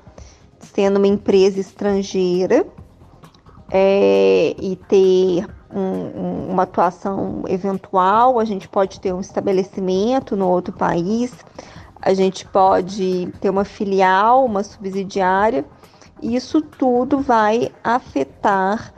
sendo 0.74 0.98
uma 0.98 1.06
empresa 1.06 1.58
estrangeira 1.60 2.66
é, 3.70 4.54
e 4.58 4.76
ter 4.88 5.46
um, 5.70 6.50
uma 6.50 6.62
atuação 6.62 7.42
eventual, 7.48 8.38
a 8.38 8.44
gente 8.44 8.68
pode 8.68 9.00
ter 9.00 9.12
um 9.12 9.20
estabelecimento 9.20 10.36
no 10.36 10.48
outro 10.48 10.72
país, 10.72 11.34
a 12.00 12.14
gente 12.14 12.46
pode 12.46 13.30
ter 13.40 13.50
uma 13.50 13.64
filial, 13.64 14.44
uma 14.44 14.62
subsidiária, 14.62 15.64
e 16.22 16.34
isso 16.34 16.60
tudo 16.60 17.20
vai 17.20 17.70
afetar 17.84 18.92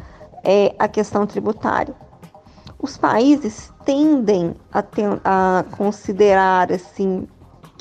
é, 0.44 0.74
a 0.78 0.86
questão 0.88 1.26
tributária. 1.26 1.94
Os 2.78 2.96
países 2.96 3.72
tendem 3.84 4.54
a, 4.72 4.82
a 5.24 5.64
considerar 5.76 6.72
assim 6.72 7.28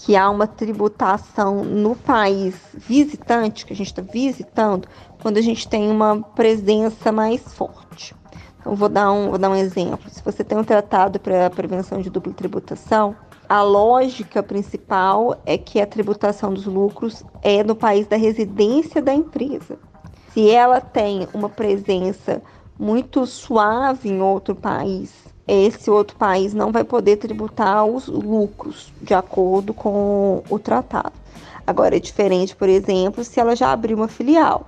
que 0.01 0.15
há 0.15 0.29
uma 0.29 0.47
tributação 0.47 1.61
no 1.65 1.93
país 1.93 2.55
visitante, 2.73 3.65
que 3.65 3.73
a 3.73 3.75
gente 3.75 3.87
está 3.87 4.01
visitando, 4.01 4.87
quando 5.21 5.37
a 5.37 5.41
gente 5.41 5.67
tem 5.67 5.91
uma 5.91 6.21
presença 6.21 7.11
mais 7.11 7.41
forte. 7.53 8.15
Então, 8.59 8.75
vou 8.75 8.87
dar 8.87 9.11
um, 9.11 9.29
vou 9.29 9.37
dar 9.37 9.49
um 9.49 9.55
exemplo. 9.55 10.09
Se 10.09 10.23
você 10.23 10.41
tem 10.41 10.57
um 10.57 10.63
tratado 10.63 11.19
para 11.19 11.49
prevenção 11.49 12.01
de 12.01 12.09
dupla 12.09 12.31
tributação, 12.31 13.13
a 13.49 13.61
lógica 13.61 14.41
principal 14.41 15.37
é 15.45 15.57
que 15.57 15.81
a 15.81 15.85
tributação 15.85 16.53
dos 16.53 16.65
lucros 16.65 17.21
é 17.41 17.61
no 17.61 17.75
país 17.75 18.07
da 18.07 18.15
residência 18.15 19.01
da 19.01 19.13
empresa. 19.13 19.77
Se 20.33 20.49
ela 20.49 20.79
tem 20.79 21.27
uma 21.33 21.49
presença 21.49 22.41
muito 22.79 23.25
suave 23.25 24.07
em 24.07 24.21
outro 24.21 24.55
país, 24.55 25.28
esse 25.51 25.89
outro 25.89 26.15
país 26.15 26.53
não 26.53 26.71
vai 26.71 26.83
poder 26.83 27.17
tributar 27.17 27.85
os 27.85 28.07
lucros 28.07 28.91
de 29.01 29.13
acordo 29.13 29.73
com 29.73 30.43
o 30.49 30.59
tratado. 30.59 31.13
Agora 31.65 31.97
é 31.97 31.99
diferente, 31.99 32.55
por 32.55 32.69
exemplo, 32.69 33.23
se 33.23 33.39
ela 33.39 33.55
já 33.55 33.71
abriu 33.71 33.97
uma 33.97 34.07
filial. 34.07 34.67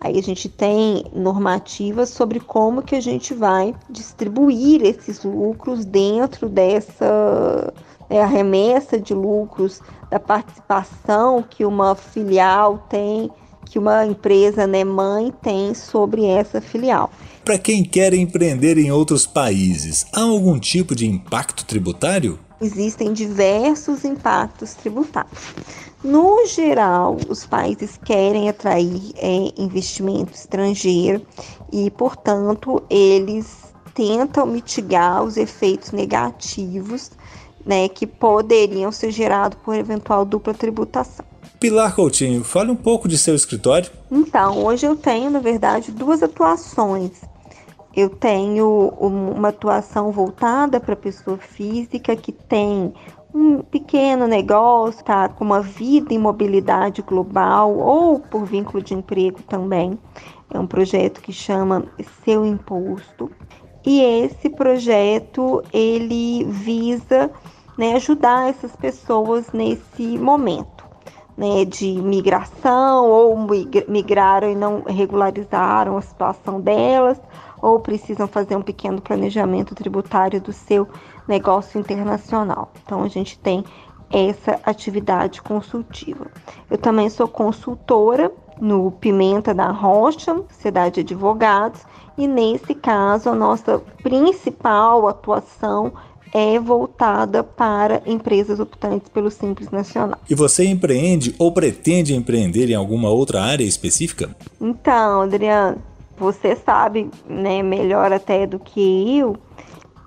Aí 0.00 0.18
a 0.18 0.22
gente 0.22 0.48
tem 0.48 1.04
normativas 1.12 2.10
sobre 2.10 2.38
como 2.38 2.82
que 2.82 2.94
a 2.94 3.00
gente 3.00 3.34
vai 3.34 3.74
distribuir 3.90 4.84
esses 4.84 5.24
lucros 5.24 5.84
dentro 5.84 6.48
dessa 6.48 7.72
né, 8.08 8.24
remessa 8.24 8.98
de 8.98 9.12
lucros 9.12 9.80
da 10.08 10.20
participação 10.20 11.42
que 11.42 11.64
uma 11.64 11.94
filial 11.96 12.78
tem, 12.88 13.30
que 13.68 13.78
uma 13.78 14.04
empresa 14.06 14.66
né, 14.66 14.84
mãe 14.84 15.32
tem 15.42 15.74
sobre 15.74 16.24
essa 16.24 16.60
filial. 16.60 17.10
Para 17.44 17.58
quem 17.58 17.84
quer 17.84 18.12
empreender 18.14 18.78
em 18.78 18.90
outros 18.90 19.26
países, 19.26 20.06
há 20.12 20.22
algum 20.22 20.58
tipo 20.58 20.94
de 20.94 21.06
impacto 21.06 21.64
tributário? 21.64 22.38
Existem 22.60 23.12
diversos 23.12 24.04
impactos 24.04 24.74
tributários. 24.74 25.54
No 26.02 26.46
geral, 26.46 27.16
os 27.28 27.46
países 27.46 27.98
querem 28.04 28.48
atrair 28.48 29.12
é, 29.16 29.52
investimento 29.56 30.32
estrangeiro 30.32 31.24
e, 31.72 31.90
portanto, 31.90 32.82
eles 32.90 33.72
tentam 33.94 34.46
mitigar 34.46 35.22
os 35.22 35.36
efeitos 35.36 35.90
negativos 35.92 37.10
né, 37.66 37.88
que 37.88 38.06
poderiam 38.06 38.90
ser 38.92 39.10
gerados 39.10 39.58
por 39.64 39.74
eventual 39.74 40.24
dupla 40.24 40.54
tributação. 40.54 41.24
Pilar 41.60 41.92
Coutinho, 41.92 42.44
fale 42.44 42.70
um 42.70 42.76
pouco 42.76 43.08
de 43.08 43.18
seu 43.18 43.34
escritório. 43.34 43.90
Então, 44.12 44.64
hoje 44.64 44.86
eu 44.86 44.94
tenho, 44.94 45.28
na 45.28 45.40
verdade, 45.40 45.90
duas 45.90 46.22
atuações. 46.22 47.10
Eu 47.96 48.08
tenho 48.08 48.90
uma 49.00 49.48
atuação 49.48 50.12
voltada 50.12 50.78
para 50.78 50.94
pessoa 50.94 51.36
física 51.36 52.14
que 52.14 52.30
tem 52.30 52.94
um 53.34 53.58
pequeno 53.58 54.28
negócio, 54.28 55.04
tá 55.04 55.28
com 55.28 55.42
uma 55.42 55.60
vida 55.60 56.14
em 56.14 56.18
mobilidade 56.18 57.02
global 57.02 57.76
ou 57.76 58.20
por 58.20 58.44
vínculo 58.44 58.80
de 58.80 58.94
emprego 58.94 59.42
também. 59.42 59.98
É 60.54 60.60
um 60.60 60.66
projeto 60.66 61.20
que 61.20 61.32
chama 61.32 61.86
Seu 62.24 62.46
Imposto. 62.46 63.32
E 63.84 64.00
esse 64.00 64.48
projeto 64.48 65.60
ele 65.72 66.44
visa 66.44 67.32
né, 67.76 67.94
ajudar 67.94 68.48
essas 68.48 68.76
pessoas 68.76 69.50
nesse 69.52 70.16
momento 70.16 70.77
né, 71.38 71.64
de 71.64 71.92
migração 72.02 73.08
ou 73.08 73.38
migraram 73.86 74.50
e 74.50 74.56
não 74.56 74.82
regularizaram 74.82 75.96
a 75.96 76.02
situação 76.02 76.60
delas 76.60 77.16
ou 77.62 77.78
precisam 77.78 78.26
fazer 78.26 78.56
um 78.56 78.62
pequeno 78.62 79.00
planejamento 79.00 79.72
tributário 79.72 80.40
do 80.40 80.52
seu 80.52 80.88
negócio 81.28 81.78
internacional. 81.78 82.72
Então 82.84 83.04
a 83.04 83.08
gente 83.08 83.38
tem 83.38 83.64
essa 84.10 84.58
atividade 84.64 85.40
consultiva. 85.40 86.26
Eu 86.68 86.76
também 86.76 87.08
sou 87.08 87.28
consultora 87.28 88.32
no 88.60 88.90
Pimenta 88.90 89.54
da 89.54 89.70
Rocha, 89.70 90.34
Sociedade 90.50 91.04
de 91.04 91.14
Advogados, 91.14 91.86
e 92.16 92.26
nesse 92.26 92.74
caso 92.74 93.30
a 93.30 93.34
nossa 93.34 93.78
principal 94.02 95.06
atuação 95.06 95.92
é 96.32 96.58
voltada 96.58 97.42
para 97.42 98.02
empresas 98.06 98.60
optantes 98.60 99.08
pelo 99.08 99.30
Simples 99.30 99.70
Nacional. 99.70 100.18
E 100.28 100.34
você 100.34 100.64
empreende 100.64 101.34
ou 101.38 101.52
pretende 101.52 102.14
empreender 102.14 102.70
em 102.70 102.74
alguma 102.74 103.10
outra 103.10 103.42
área 103.42 103.64
específica? 103.64 104.34
Então, 104.60 105.22
Adriano, 105.22 105.78
você 106.18 106.56
sabe, 106.56 107.10
né, 107.28 107.62
melhor 107.62 108.12
até 108.12 108.46
do 108.46 108.58
que 108.58 109.18
eu, 109.18 109.36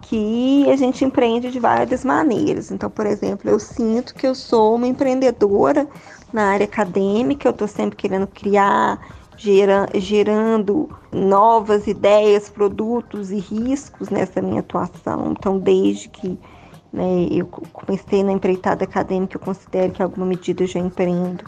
que 0.04 0.70
a 0.70 0.76
gente 0.76 1.06
empreende 1.06 1.50
de 1.50 1.60
várias 1.60 2.04
maneiras. 2.04 2.70
Então, 2.70 2.90
por 2.90 3.06
exemplo, 3.06 3.50
eu 3.50 3.60
sinto 3.60 4.14
que 4.14 4.28
eu 4.28 4.36
sou 4.36 4.76
uma 4.76 4.88
empreendedora 4.88 5.88
na 6.34 6.52
área 6.52 6.66
acadêmica, 6.66 7.48
eu 7.48 7.52
estou 7.52 7.68
sempre 7.68 7.96
querendo 7.96 8.28
criar, 8.28 9.00
gera, 9.42 9.88
gerando 9.96 10.88
novas 11.12 11.88
ideias, 11.88 12.48
produtos 12.48 13.32
e 13.32 13.40
riscos 13.40 14.10
nessa 14.10 14.40
minha 14.40 14.60
atuação. 14.60 15.32
Então, 15.32 15.58
desde 15.58 16.10
que 16.10 16.40
né, 16.94 17.28
eu 17.32 17.48
comecei 17.48 18.24
na 18.24 18.34
empreitada 18.34 18.84
acadêmica, 18.84 19.38
eu 19.38 19.42
considero 19.42 19.92
que 19.92 20.04
alguma 20.04 20.28
medida 20.28 20.64
eu 20.64 20.68
já 20.68 20.80
empreendo. 20.80 21.44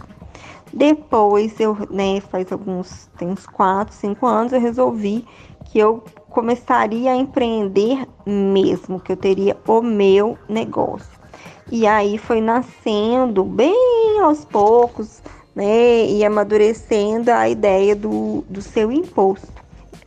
Depois, 0.73 1.59
eu, 1.59 1.77
né, 1.91 2.19
faz 2.19 2.51
alguns, 2.51 3.07
tem 3.15 3.27
uns 3.27 3.45
4, 3.45 3.93
5 3.93 4.25
anos, 4.25 4.53
eu 4.53 4.59
resolvi 4.59 5.23
que 5.65 5.77
eu 5.77 6.03
começaria 6.31 7.11
a 7.11 7.15
empreender 7.15 8.07
mesmo, 8.25 8.99
que 8.99 9.11
eu 9.11 9.17
teria 9.17 9.55
o 9.67 9.81
meu 9.83 10.35
negócio. 10.49 11.21
E 11.71 11.85
aí 11.85 12.17
foi 12.17 12.41
nascendo 12.41 13.43
bem 13.43 14.19
aos 14.19 14.43
poucos, 14.45 15.21
né, 15.55 16.05
e 16.05 16.23
amadurecendo 16.23 17.31
a 17.31 17.47
ideia 17.47 17.95
do, 17.95 18.43
do 18.49 18.61
seu 18.61 18.91
imposto. 18.91 19.51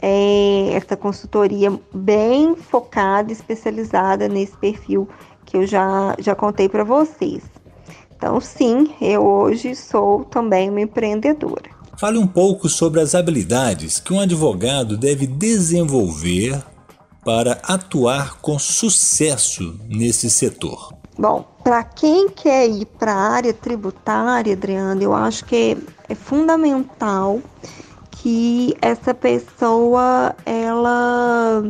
É 0.00 0.72
essa 0.74 0.96
consultoria 0.96 1.72
bem 1.92 2.54
focada, 2.54 3.32
especializada 3.32 4.28
nesse 4.28 4.56
perfil 4.56 5.08
que 5.44 5.56
eu 5.56 5.66
já, 5.66 6.14
já 6.18 6.34
contei 6.34 6.68
para 6.68 6.84
vocês. 6.84 7.42
Então, 8.16 8.40
sim, 8.40 8.94
eu 9.00 9.24
hoje 9.24 9.74
sou 9.74 10.24
também 10.24 10.70
uma 10.70 10.80
empreendedora. 10.80 11.70
Fale 11.98 12.18
um 12.18 12.26
pouco 12.26 12.68
sobre 12.68 13.00
as 13.00 13.14
habilidades 13.14 13.98
que 13.98 14.12
um 14.12 14.20
advogado 14.20 14.96
deve 14.96 15.26
desenvolver 15.26 16.62
para 17.24 17.52
atuar 17.62 18.38
com 18.40 18.58
sucesso 18.58 19.80
nesse 19.88 20.30
setor. 20.30 20.94
Bom, 21.18 21.44
para 21.66 21.82
quem 21.82 22.28
quer 22.28 22.68
ir 22.68 22.86
para 22.86 23.12
a 23.12 23.32
área 23.32 23.52
tributária, 23.52 24.52
Adriana, 24.52 25.02
eu 25.02 25.12
acho 25.12 25.44
que 25.46 25.76
é, 26.08 26.14
fundamental 26.14 27.40
que 28.12 28.76
essa 28.80 29.12
pessoa 29.12 30.32
ela 30.44 31.64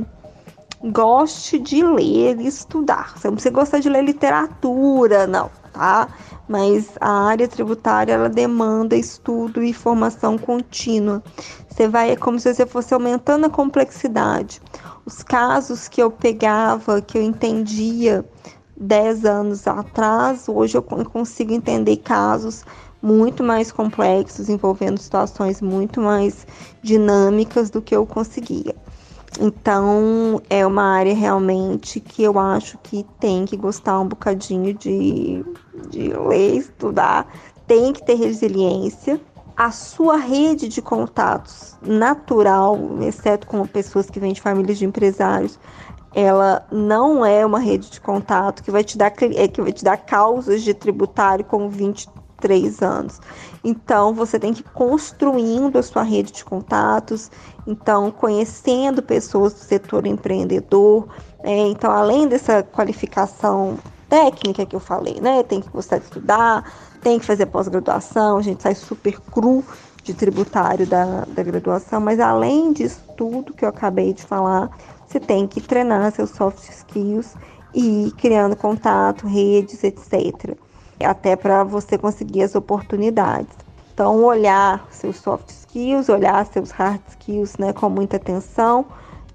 goste 0.85 1.59
de 1.59 1.83
ler 1.83 2.39
e 2.39 2.47
estudar. 2.47 3.17
Você 3.17 3.29
não 3.29 3.37
precisa 3.37 3.55
gostar 3.55 3.79
de 3.79 3.89
ler 3.89 4.05
literatura, 4.05 5.27
não, 5.27 5.51
tá? 5.73 6.09
Mas 6.47 6.91
a 7.01 7.29
área 7.29 7.49
tributária 7.49 8.13
ela 8.13 8.29
demanda 8.29 8.95
estudo 8.95 9.63
e 9.63 9.73
formação 9.73 10.37
contínua. 10.37 11.23
Você 11.71 11.89
vai 11.89 12.11
é 12.11 12.17
como 12.17 12.39
se 12.39 12.53
você 12.53 12.67
fosse 12.67 12.93
aumentando 12.93 13.47
a 13.47 13.51
complexidade. 13.51 14.61
Os 15.07 15.23
casos 15.23 15.89
que 15.89 16.03
eu 16.03 16.11
pegava, 16.11 17.01
que 17.01 17.17
eu 17.17 17.23
entendia 17.23 18.23
10 18.79 19.25
anos 19.25 19.67
atrás, 19.67 20.49
hoje 20.49 20.77
eu 20.77 20.83
consigo 20.83 21.53
entender 21.53 21.97
casos 21.99 22.65
muito 23.01 23.43
mais 23.43 23.71
complexos, 23.71 24.49
envolvendo 24.49 24.99
situações 24.99 25.61
muito 25.61 26.01
mais 26.01 26.47
dinâmicas 26.83 27.71
do 27.71 27.81
que 27.81 27.95
eu 27.95 28.05
conseguia. 28.05 28.75
Então, 29.41 30.41
é 30.49 30.67
uma 30.67 30.83
área 30.83 31.15
realmente 31.15 32.01
que 32.01 32.23
eu 32.23 32.39
acho 32.39 32.79
que 32.79 33.05
tem 33.21 33.45
que 33.45 33.57
gostar 33.57 34.01
um 34.01 34.09
bocadinho 34.09 34.73
de, 34.73 35.45
de 35.91 36.13
ler, 36.15 36.57
estudar, 36.57 37.27
tem 37.67 37.93
que 37.93 38.05
ter 38.05 38.15
resiliência. 38.15 39.21
A 39.57 39.71
sua 39.71 40.17
rede 40.17 40.69
de 40.69 40.83
contatos 40.83 41.77
natural, 41.81 42.79
exceto 43.01 43.47
com 43.47 43.67
pessoas 43.67 44.11
que 44.11 44.21
vêm 44.21 44.35
de 44.35 44.41
famílias 44.41 44.79
de 44.79 44.85
empresários, 44.85 45.59
ela 46.17 46.67
não 46.73 47.27
é 47.27 47.45
uma 47.45 47.59
rede 47.59 47.91
de 47.91 48.01
contato 48.01 48.63
que 48.63 48.71
vai 48.71 48.83
te 48.83 48.97
dar, 48.97 49.13
é, 49.35 49.47
que 49.47 49.61
vai 49.61 49.71
te 49.71 49.85
dar 49.85 49.99
causas 49.99 50.63
de 50.63 50.73
tributário 50.73 51.45
com 51.45 51.69
23 51.69 52.81
anos. 52.81 53.21
Então, 53.63 54.15
você 54.15 54.39
tem 54.39 54.55
que 54.55 54.61
ir 54.61 54.71
construindo 54.73 55.77
a 55.77 55.83
sua 55.83 56.03
rede 56.03 56.33
de 56.33 56.43
contatos, 56.43 57.31
então, 57.67 58.11
conhecendo 58.11 59.03
pessoas 59.03 59.53
do 59.53 59.59
setor 59.59 60.07
empreendedor. 60.07 61.07
É, 61.41 61.55
então, 61.69 61.91
além 61.91 62.27
dessa 62.27 62.63
qualificação 62.63 63.79
técnica 64.09 64.65
que 64.65 64.75
eu 64.75 64.81
falei, 64.81 65.21
né? 65.21 65.43
Tem 65.43 65.61
que 65.61 65.69
gostar 65.69 65.99
de 65.99 66.05
estudar, 66.05 66.73
tem 67.03 67.19
que 67.19 67.27
fazer 67.27 67.45
pós-graduação, 67.45 68.39
a 68.39 68.43
gente 68.43 68.63
sai 68.63 68.75
super 68.75 69.21
cru 69.21 69.63
de 70.03 70.15
tributário 70.15 70.87
da, 70.87 71.27
da 71.29 71.43
graduação, 71.43 72.01
mas 72.01 72.21
além 72.21 72.73
disso 72.73 73.01
tudo 73.19 73.53
que 73.53 73.65
eu 73.65 73.69
acabei 73.69 74.15
de 74.15 74.23
falar, 74.23 74.71
você 75.07 75.21
tem 75.21 75.47
que 75.47 75.61
treinar 75.61 76.11
seus 76.13 76.31
soft 76.31 76.69
skills 76.69 77.35
e 77.73 78.07
ir 78.07 78.13
criando 78.13 78.57
contato, 78.57 79.27
redes, 79.27 79.85
etc. 79.85 80.57
Até 81.03 81.37
para 81.37 81.63
você 81.63 81.97
conseguir 81.97 82.43
as 82.43 82.55
oportunidades. 82.55 83.55
Então, 83.95 84.25
olhar 84.25 84.87
seus 84.91 85.17
soft 85.17 85.49
skills, 85.51 86.09
olhar 86.09 86.45
seus 86.47 86.71
hard 86.71 87.01
skills 87.09 87.57
né, 87.57 87.73
com 87.73 87.89
muita 87.89 88.17
atenção, 88.17 88.85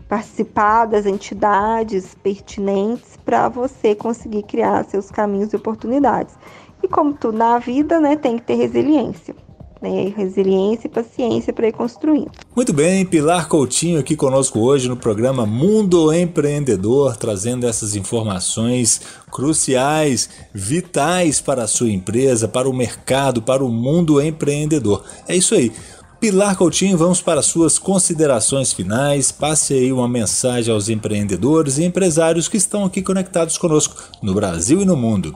participar 0.07 0.86
das 0.86 1.05
entidades 1.05 2.13
pertinentes 2.15 3.17
para 3.23 3.47
você 3.47 3.95
conseguir 3.95 4.43
criar 4.43 4.84
seus 4.86 5.10
caminhos 5.10 5.53
e 5.53 5.55
oportunidades. 5.55 6.36
E 6.84 6.88
como 6.88 7.13
tudo 7.13 7.38
na 7.38 7.57
vida, 7.60 7.99
né, 7.99 8.15
tem 8.15 8.38
que 8.38 8.43
ter 8.43 8.55
resiliência 8.55 9.36
né, 9.81 10.13
resiliência 10.15 10.87
e 10.87 10.89
paciência 10.89 11.51
para 11.51 11.67
ir 11.67 11.71
construindo. 11.71 12.31
Muito 12.55 12.71
bem, 12.71 13.05
Pilar 13.05 13.47
Coutinho 13.47 13.99
aqui 13.99 14.15
conosco 14.15 14.59
hoje 14.59 14.87
no 14.87 14.95
programa 14.95 15.45
Mundo 15.45 16.13
Empreendedor, 16.13 17.17
trazendo 17.17 17.65
essas 17.65 17.95
informações 17.95 19.01
cruciais, 19.31 20.29
vitais 20.53 21.41
para 21.41 21.63
a 21.63 21.67
sua 21.67 21.89
empresa, 21.89 22.47
para 22.47 22.69
o 22.69 22.73
mercado, 22.73 23.41
para 23.41 23.63
o 23.63 23.69
mundo 23.69 24.21
empreendedor. 24.21 25.03
É 25.27 25.35
isso 25.35 25.55
aí. 25.55 25.71
Pilar 26.19 26.55
Coutinho, 26.55 26.95
vamos 26.95 27.19
para 27.19 27.41
suas 27.41 27.79
considerações 27.79 28.71
finais. 28.71 29.31
Passe 29.31 29.73
aí 29.73 29.91
uma 29.91 30.07
mensagem 30.07 30.71
aos 30.71 30.87
empreendedores 30.87 31.79
e 31.79 31.83
empresários 31.83 32.47
que 32.47 32.57
estão 32.57 32.85
aqui 32.85 33.01
conectados 33.01 33.57
conosco 33.57 33.95
no 34.21 34.35
Brasil 34.35 34.81
e 34.81 34.85
no 34.85 34.95
mundo. 34.95 35.35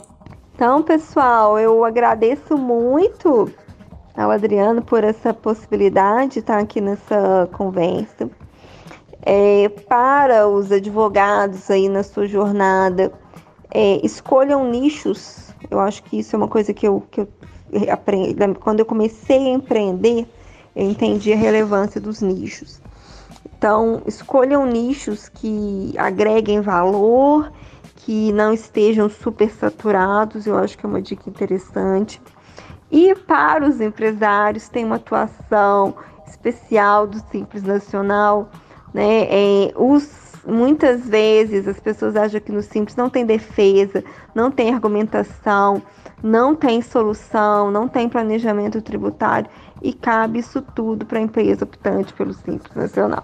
Então, 0.54 0.84
pessoal, 0.84 1.58
eu 1.58 1.84
agradeço 1.84 2.56
muito 2.56 3.52
ao 4.16 4.32
Adriano 4.32 4.82
por 4.82 5.04
essa 5.04 5.34
possibilidade 5.34 6.34
de 6.34 6.40
estar 6.40 6.60
aqui 6.60 6.80
nessa 6.80 7.50
conversa. 7.52 8.30
É, 9.22 9.70
para 9.70 10.48
os 10.48 10.72
advogados 10.72 11.70
aí 11.70 11.90
na 11.90 12.04
sua 12.04 12.28
jornada, 12.28 13.12
é, 13.72 14.00
escolham 14.06 14.70
nichos. 14.70 15.54
Eu 15.70 15.80
acho 15.80 16.04
que 16.04 16.20
isso 16.20 16.36
é 16.36 16.38
uma 16.38 16.48
coisa 16.48 16.74
que 16.74 16.88
eu, 16.88 17.04
que 17.10 17.22
eu 17.22 17.28
aprendi. 17.92 18.36
Quando 18.60 18.80
eu 18.80 18.86
comecei 18.86 19.48
a 19.48 19.54
empreender, 19.54 20.28
eu 20.76 20.90
entendi 20.90 21.34
a 21.34 21.36
relevância 21.36 22.00
dos 22.00 22.22
nichos. 22.22 22.80
Então, 23.58 24.02
escolham 24.06 24.66
nichos 24.66 25.28
que 25.28 25.94
agreguem 25.98 26.62
valor, 26.62 27.52
que 27.96 28.32
não 28.32 28.54
estejam 28.54 29.10
super 29.10 29.50
saturados. 29.50 30.46
Eu 30.46 30.58
acho 30.58 30.78
que 30.78 30.86
é 30.86 30.90
uma 30.90 31.02
dica 31.02 31.30
interessante. 31.30 32.22
E 32.92 33.16
para 33.16 33.68
os 33.68 33.82
empresários, 33.82 34.70
tem 34.70 34.86
uma 34.86 34.96
atuação 34.98 35.96
especial 36.28 37.08
do 37.08 37.20
Simples 37.32 37.64
Nacional. 37.64 38.50
Né? 38.94 39.28
É, 39.30 39.74
os 39.76 40.26
muitas 40.48 41.08
vezes 41.08 41.68
as 41.68 41.80
pessoas 41.80 42.16
acham 42.16 42.40
que 42.40 42.52
no 42.52 42.62
Simples 42.62 42.96
não 42.96 43.10
tem 43.10 43.26
defesa, 43.26 44.04
não 44.34 44.52
tem 44.52 44.74
argumentação, 44.74 45.82
não 46.22 46.56
tem 46.56 46.82
solução, 46.82 47.72
não 47.72 47.88
tem 47.88 48.08
planejamento 48.08 48.82
tributário 48.82 49.50
e 49.82 49.92
cabe 49.94 50.40
isso 50.40 50.62
tudo 50.62 51.06
para 51.06 51.20
a 51.20 51.22
empresa 51.22 51.66
optante 51.66 52.14
pelo 52.14 52.34
Simples 52.34 52.74
Nacional. 52.76 53.24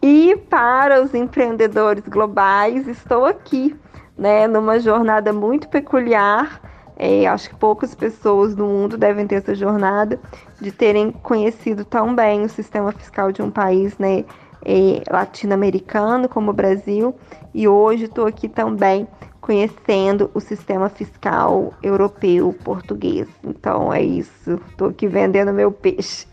E 0.00 0.36
para 0.50 1.02
os 1.02 1.14
empreendedores 1.14 2.04
globais, 2.06 2.88
estou 2.88 3.24
aqui, 3.24 3.74
né, 4.18 4.46
numa 4.46 4.78
jornada 4.80 5.32
muito 5.32 5.68
peculiar. 5.68 6.60
É, 6.96 7.26
acho 7.26 7.48
que 7.50 7.56
poucas 7.56 7.94
pessoas 7.94 8.54
no 8.54 8.66
mundo 8.66 8.96
devem 8.96 9.26
ter 9.26 9.36
essa 9.36 9.54
jornada 9.54 10.20
de 10.60 10.70
terem 10.70 11.10
conhecido 11.10 11.84
tão 11.84 12.14
bem 12.14 12.42
o 12.42 12.48
sistema 12.48 12.92
fiscal 12.92 13.32
de 13.32 13.42
um 13.42 13.50
país, 13.50 13.96
né, 13.98 14.24
é, 14.64 15.02
latino-americano 15.10 16.28
como 16.28 16.50
o 16.50 16.54
Brasil. 16.54 17.14
E 17.54 17.66
hoje 17.66 18.04
estou 18.04 18.26
aqui 18.26 18.48
também 18.48 19.08
conhecendo 19.40 20.30
o 20.32 20.40
sistema 20.40 20.88
fiscal 20.88 21.74
europeu 21.82 22.54
português. 22.64 23.26
Então 23.42 23.92
é 23.92 24.00
isso, 24.00 24.60
estou 24.70 24.88
aqui 24.88 25.08
vendendo 25.08 25.52
meu 25.52 25.72
peixe. 25.72 26.26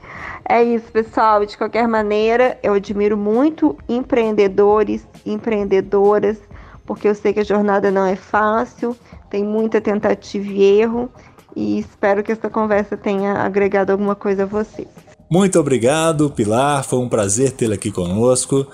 É 0.47 0.63
isso, 0.63 0.91
pessoal. 0.91 1.43
De 1.45 1.57
qualquer 1.57 1.87
maneira, 1.87 2.57
eu 2.61 2.73
admiro 2.73 3.17
muito 3.17 3.75
empreendedores, 3.89 5.07
empreendedoras, 5.25 6.39
porque 6.89 7.07
eu 7.07 7.13
sei 7.13 7.31
que 7.31 7.39
a 7.39 7.43
jornada 7.43 7.91
não 7.91 8.03
é 8.03 8.15
fácil, 8.15 8.97
tem 9.29 9.43
muita 9.43 9.79
tentativa 9.79 10.51
e 10.51 10.63
erro, 10.81 11.07
e 11.55 11.77
espero 11.77 12.23
que 12.23 12.31
essa 12.31 12.49
conversa 12.49 12.97
tenha 12.97 13.33
agregado 13.43 13.91
alguma 13.91 14.15
coisa 14.15 14.41
a 14.41 14.45
vocês. 14.47 14.87
Muito 15.29 15.59
obrigado, 15.59 16.31
Pilar. 16.31 16.83
Foi 16.83 16.97
um 16.97 17.07
prazer 17.07 17.51
tê-la 17.51 17.75
aqui 17.75 17.91
conosco. 17.91 18.65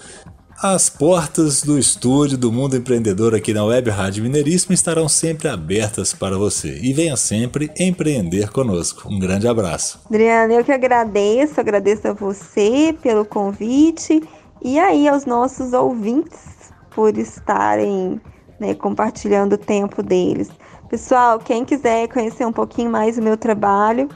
As 0.64 0.90
portas 0.90 1.62
do 1.62 1.78
estúdio 1.78 2.38
do 2.38 2.54
Mundo 2.54 2.78
Empreendedor 2.78 3.36
aqui 3.36 3.54
na 3.54 3.66
Web 3.66 3.90
Rádio 3.90 4.24
Mineiríssimo 4.24 4.74
estarão 4.74 5.10
sempre 5.10 5.50
abertas 5.50 6.14
para 6.14 6.38
você. 6.38 6.80
E 6.82 6.94
venha 6.94 7.18
sempre 7.18 7.70
empreender 7.78 8.50
conosco. 8.50 9.10
Um 9.10 9.20
grande 9.20 9.46
abraço. 9.46 10.00
Adriana, 10.06 10.54
eu 10.54 10.64
que 10.64 10.72
agradeço, 10.72 11.60
agradeço 11.60 12.08
a 12.08 12.14
você 12.14 12.96
pelo 13.04 13.26
convite 13.26 14.24
e 14.64 14.80
aí 14.80 15.06
aos 15.06 15.26
nossos 15.26 15.74
ouvintes 15.74 16.55
por 16.96 17.18
estarem 17.18 18.20
né, 18.58 18.74
compartilhando 18.74 19.54
o 19.54 19.58
tempo 19.58 20.02
deles. 20.02 20.50
Pessoal, 20.90 21.40
quem 21.40 21.66
quiser 21.66 22.08
conhecer 22.08 22.46
um 22.46 22.54
pouquinho 22.54 22.90
mais 22.90 23.18
o 23.18 23.22
meu 23.22 23.36
trabalho, 23.36 24.08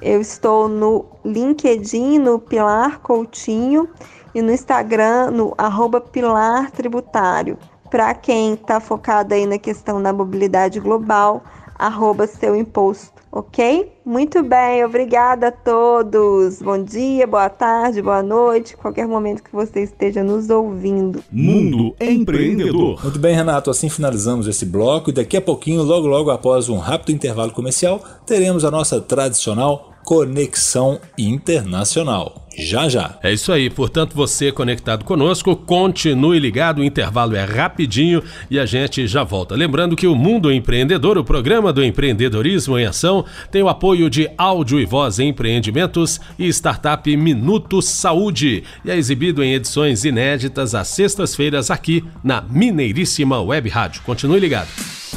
eu 0.00 0.20
estou 0.20 0.68
no 0.68 1.04
LinkedIn, 1.24 2.18
no 2.20 2.38
Pilar 2.38 3.00
Coutinho 3.00 3.88
e 4.32 4.40
no 4.40 4.52
Instagram 4.52 5.32
no 5.32 5.52
arroba 5.58 6.00
Pilar 6.00 6.70
Tributário. 6.70 7.58
Para 7.90 8.14
quem 8.14 8.54
está 8.54 8.78
focado 8.78 9.34
aí 9.34 9.46
na 9.46 9.58
questão 9.58 10.00
da 10.00 10.12
mobilidade 10.12 10.78
global, 10.78 11.42
arroba 11.76 12.26
seu 12.26 12.54
imposto, 12.54 13.17
ok? 13.30 13.92
Muito 14.04 14.42
bem, 14.42 14.84
obrigada 14.84 15.48
a 15.48 15.52
todos. 15.52 16.62
Bom 16.62 16.82
dia, 16.82 17.26
boa 17.26 17.48
tarde, 17.48 18.00
boa 18.00 18.22
noite, 18.22 18.76
qualquer 18.76 19.06
momento 19.06 19.42
que 19.42 19.52
você 19.52 19.82
esteja 19.82 20.24
nos 20.24 20.50
ouvindo. 20.50 21.22
Mundo 21.30 21.94
Empreendedor. 22.00 23.02
Muito 23.02 23.18
bem, 23.18 23.34
Renato, 23.34 23.70
assim 23.70 23.88
finalizamos 23.88 24.46
esse 24.46 24.64
bloco 24.64 25.10
e 25.10 25.12
daqui 25.12 25.36
a 25.36 25.42
pouquinho, 25.42 25.82
logo 25.82 26.06
logo 26.06 26.30
após 26.30 26.68
um 26.68 26.78
rápido 26.78 27.12
intervalo 27.12 27.52
comercial, 27.52 28.02
teremos 28.26 28.64
a 28.64 28.70
nossa 28.70 29.00
tradicional 29.00 29.92
Conexão 30.08 30.98
Internacional. 31.18 32.48
Já 32.56 32.88
já. 32.88 33.18
É 33.22 33.30
isso 33.30 33.52
aí, 33.52 33.68
portanto, 33.68 34.14
você 34.14 34.50
conectado 34.50 35.04
conosco, 35.04 35.54
continue 35.54 36.38
ligado, 36.38 36.78
o 36.78 36.84
intervalo 36.84 37.36
é 37.36 37.44
rapidinho 37.44 38.22
e 38.50 38.58
a 38.58 38.64
gente 38.64 39.06
já 39.06 39.22
volta. 39.22 39.54
Lembrando 39.54 39.94
que 39.94 40.06
o 40.06 40.14
Mundo 40.14 40.50
Empreendedor, 40.50 41.18
o 41.18 41.24
programa 41.24 41.74
do 41.74 41.84
empreendedorismo 41.84 42.78
em 42.78 42.86
ação, 42.86 43.22
tem 43.50 43.62
o 43.62 43.68
apoio 43.68 44.08
de 44.08 44.30
Áudio 44.38 44.80
e 44.80 44.86
Voz 44.86 45.18
Empreendimentos 45.18 46.18
e 46.38 46.48
Startup 46.48 47.14
Minuto 47.14 47.82
Saúde 47.82 48.64
e 48.86 48.90
é 48.90 48.96
exibido 48.96 49.44
em 49.44 49.52
edições 49.52 50.06
inéditas 50.06 50.74
às 50.74 50.88
sextas-feiras 50.88 51.70
aqui 51.70 52.02
na 52.24 52.40
Mineiríssima 52.40 53.42
Web 53.42 53.68
Rádio. 53.68 54.00
Continue 54.04 54.40
ligado. 54.40 54.68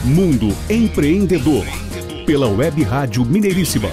Mundo 0.03 0.49
Empreendedor, 0.69 1.63
pela 2.25 2.49
Web 2.49 2.83
Rádio 2.83 3.23
Mineiríssima 3.23 3.89